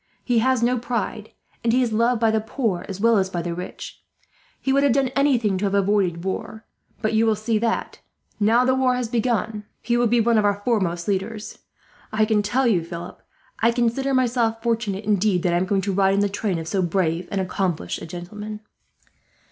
[0.23, 1.29] He has no pride,
[1.63, 4.03] and he is loved by the poor as well as by the rich.
[4.59, 6.65] He would have done anything to have avoided war;
[7.03, 7.99] but you will see that,
[8.39, 11.59] now the war has begun, he will be one of our foremost leaders.
[12.11, 13.21] I can tell you, Philip,
[13.59, 16.67] I consider myself fortunate indeed that I am going to ride in the train of
[16.67, 18.61] so brave and accomplished a gentleman."